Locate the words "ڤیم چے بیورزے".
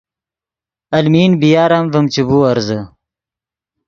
1.93-2.79